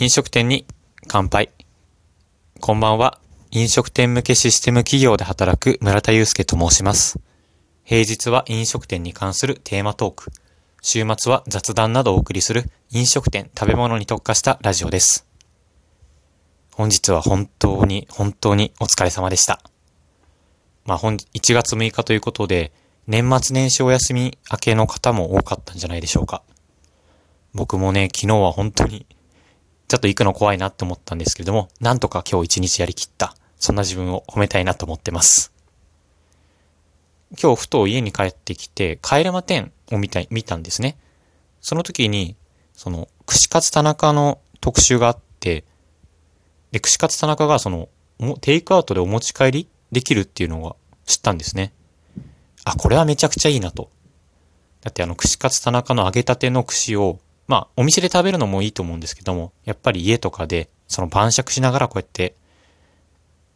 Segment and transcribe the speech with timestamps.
[0.00, 0.64] 飲食店に
[1.08, 1.50] 乾杯。
[2.60, 3.18] こんばんは。
[3.50, 7.18] 飲食店向けシステム企業で働く村田祐介と申します。
[7.82, 10.30] 平日は飲食店に関するテーマトーク。
[10.82, 15.26] 週末は雑談などをお送りする飲食店食べ物に特化したラジオです。
[16.74, 19.60] 本日は本当に本当にお疲れ様でした。
[20.84, 22.70] まあ、本、1月6日ということで、
[23.08, 26.44] 年末年始お休み明けの方も多かったんじゃないでしょうか。
[27.52, 29.04] 僕もね、昨日は本当に、
[29.88, 33.34] ちょっと行くの怖いなって思ったんですけれども、なんとか今日一日やりきった。
[33.58, 35.52] そんな自分を褒めたいなと思ってます。
[37.42, 40.96] 今日ふと家に帰ってきて、帰れま10を見た、見たんですね。
[41.60, 42.36] その時に、
[42.74, 45.64] その、串カツ田中の特集があって、
[46.70, 47.88] で、串カツ田中がその、
[48.40, 50.76] テイクアウトでお持ち帰りできるっていうのが
[51.06, 51.72] 知ったんですね。
[52.64, 53.90] あ、これはめちゃくちゃいいなと。
[54.82, 57.18] だってあの、串カツ田中の揚げたての串を、
[57.48, 62.34] まあ、お店で食べるのもいいと思うんですけども、やっぱり家とかで、その晩酌しながらこうやって、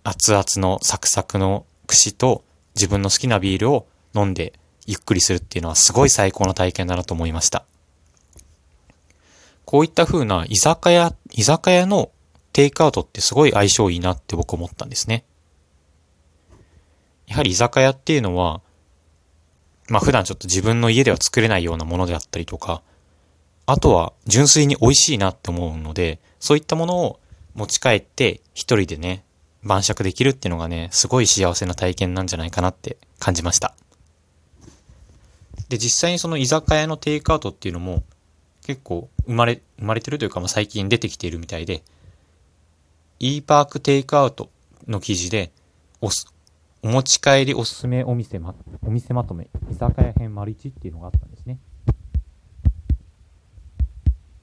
[0.03, 2.43] 熱々のサクサクの串と
[2.75, 4.55] 自分の好きなビールを飲んで
[4.87, 7.65] ゆっくりするっていうのはすごい最高の体験だなと思いました。
[9.65, 12.11] こういった風な居酒屋、居酒屋の
[12.53, 15.25] テイクアウトってすごい相性いいなって僕思ったんですね。
[17.27, 18.61] やはり居酒屋っていうのは、
[19.89, 22.83] まあ普段ちょっと自分の家では作れないようなものであったりとか、
[23.67, 27.21] あとは純粋に美味しいなって思うので、そういったものを
[27.55, 29.25] 持ち帰って一人でね、
[29.63, 33.75] 晩酌できるっていうのがね、すごい幸せな体験なんじゃないかなって感じました。
[35.69, 38.03] で、実際にその居酒屋のテイクアウトっていうのも
[38.67, 41.83] 結構生まれ、生まれてるというかもう最近出てきているみたいで、
[43.19, 44.51] e パークテイクアウト
[44.89, 45.53] の記事で、
[46.01, 46.27] おす、
[46.83, 48.55] お持ち帰りおすすめお店ま、
[48.85, 51.59] お店まとめ、居酒屋編丸一っていうのがあったんですね。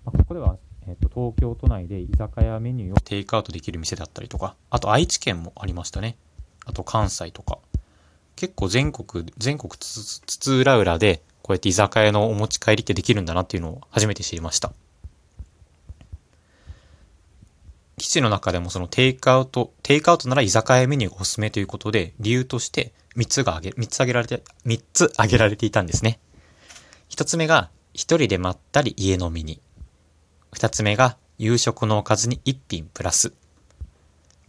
[0.05, 6.17] まあ、ここでは、えっ、と、東京都内で居酒屋メニューをテイクアウトできる店だったりとか、あと愛知県もありましたね。
[6.67, 7.57] あと関西とか。
[8.35, 14.71] 結構全国、全国つつつつ裏裏で、こうやって居酒屋のお持ち帰りってできるんだなっていうのを初めて知りました。
[17.97, 26.19] 記事の中でもそのテイクアウト、テイクアウトなら居酒屋メニューがおすすめということで、理由として3つが挙げ、3つ挙げられて、3つ挙げられていたんですね。
[27.09, 29.59] 1つ目が、1人でまったり家飲みに。
[30.53, 33.33] 2つ目が、夕食のおかずに1品プラス。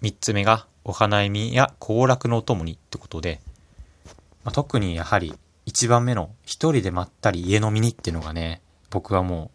[0.03, 3.41] 3つ目が、お花見や行楽のお供にってことで、
[4.45, 5.35] まあ、特にやはり
[5.67, 9.51] 1番目の1人でまったり家飲みにっていうのがね、僕はも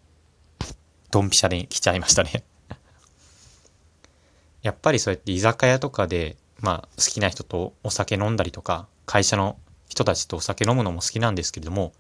[0.61, 0.63] う、
[1.11, 2.43] ドンピシャで来ちゃいましたね。
[4.61, 9.57] やっぱりそうやって居酒屋とかで、まあ好きな人とお酒飲んだりとか、会社の
[9.87, 11.93] 人たちとお酒飲むのも好きなんですけれども、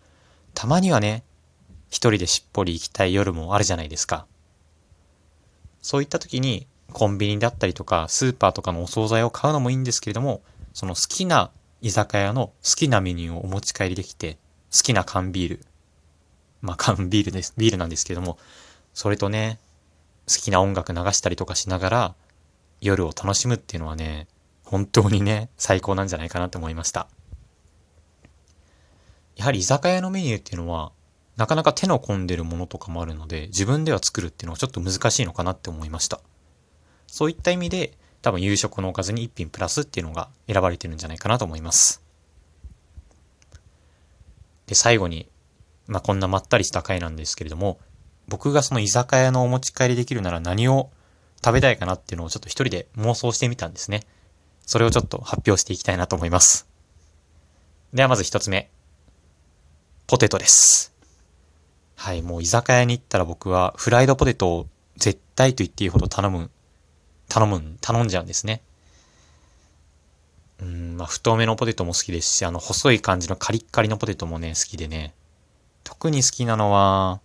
[0.53, 1.23] たまにはね、
[1.89, 4.25] 一人でしっぽり行きたい夜もあるじゃないですか。
[5.85, 10.41] そういった時に、コンビニだったりとか、スーパーとかのお惣菜を買うのもいいんですけれども、
[10.73, 14.39] その好きな居酒屋の好きなメニューをお持ち帰りできて、
[14.75, 15.65] 好きな缶ビール。
[16.63, 17.53] まあ缶ビールです。
[17.55, 18.39] ビールなんですけれども、
[18.95, 19.59] それとね、
[20.27, 22.15] 好きな音楽流したりとかしながら、
[22.81, 24.27] 夜を楽しむっていうのはね、
[24.63, 27.07] 本当にね、最高なんじゃないかなって思いました。
[29.35, 30.93] やはり居酒屋のメニューっていうのは、
[31.37, 36.21] なかなか手の込んでるものとかもあるので、自分では作るっていうのはちょっと難しいのかなって思いました。
[37.07, 42.01] そういった意味で、多分夕食のおかずに一品プラスっていうのが選ばれてるんじゃないかなと思います。
[44.65, 45.29] で、最後に、
[45.87, 47.79] まあ、こんなまったりした回なんですけれども、
[48.27, 50.89] 僕がその居酒屋のお持ち帰りできるなら何を
[51.43, 54.01] 食べたいかなっていうのをちょっと一人で妄想してみたんですね。
[54.65, 56.67] それをちょっと発表していきたいなと思います。
[57.93, 58.71] ではまず一つ目。
[60.07, 60.94] ポテトです。
[61.95, 64.67] はい、もう居酒屋に行ったら僕はフライドポテトを
[64.97, 66.49] 絶対と言っていいほど頼む、
[67.29, 68.61] 頼む、頼んじゃうんですね。
[70.61, 75.13] うん、まあ太めのポテトも好きですし、あの細い感じのカリッカリのポテトもね、好きでね。
[75.83, 77.19] 特に好きなのは、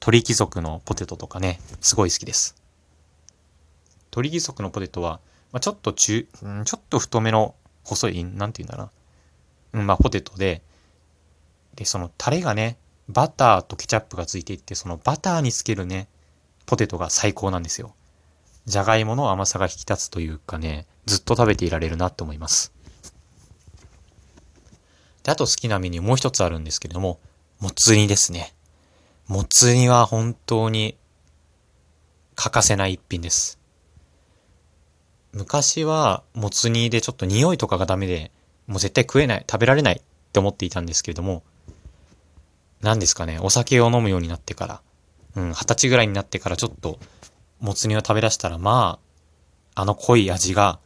[0.00, 2.56] 鳥貴族のポテトとかね、すごい好きです。
[4.10, 5.20] 鳥貴族のポテトは、
[5.52, 8.90] まあ、ちょっと中、うんちょっと太めの細い、なんて言うんだろ
[9.72, 9.80] うな。
[9.80, 10.62] うん、まあ、ポテトで、
[11.74, 12.78] で、そのタレがね、
[13.10, 16.08] バターとケチャップがついていって、そのバターにつけるね、
[16.66, 17.94] ポテトが最高なんですよ。
[18.66, 22.72] じゃがいもの甘さが引き立つというかね、ずっと食べていられるなって思います。
[25.22, 27.18] で、あと好きなメニューもう一つあるんですけれども、
[27.58, 28.54] もつ煮ですね。
[29.26, 30.96] もつ煮は本当に
[32.36, 33.58] 欠かせない一品です。
[35.32, 38.30] 昔はもつ煮でちょっと匂いとかがダメで、
[38.66, 40.02] もう絶対食えない、食べられないっ
[40.32, 41.42] て思っていたんですけれども、
[42.80, 44.82] 何ですかね、お酒を飲むようになってから、
[45.36, 46.98] うん、二十歳ぐらいになってからちょっと
[47.60, 48.98] もつ煮を食べ出したら、ま
[49.74, 50.78] あ、あの濃い味が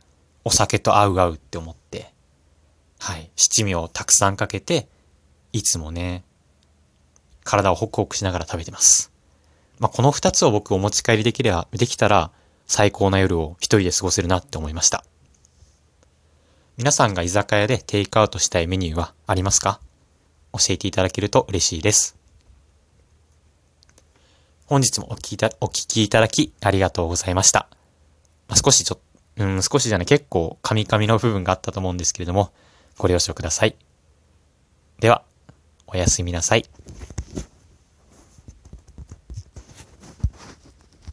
[0.45, 2.13] お酒と合う合うって思って、
[2.99, 4.89] はい、七味をたくさんかけて、
[5.53, 6.25] いつもね、
[7.45, 9.13] 体をホクホクしながら食べてます。
[9.79, 12.31] まあ、この二つを僕お持ち帰りできれば、できたら、
[12.67, 15.05] 最高な夜を一人で過ごせるなって思いました。
[16.77, 19.81] 皆さんが居酒屋でテイクアウトしたいメニューはありますか？
[20.55, 22.17] 教えていただけると嬉しいです。
[24.67, 27.69] 本日もお聞きたお聞きいただきありがとうございました。
[28.49, 29.01] まあ、少しちょっ、
[29.37, 32.53] うん、少しじゃない、結構カミカミの部分があったと思うんですけれども、
[32.97, 33.77] ご了承ください。
[35.01, 35.23] では、
[35.87, 36.65] おやすみなさい。